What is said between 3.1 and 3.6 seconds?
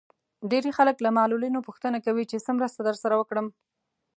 وکړم.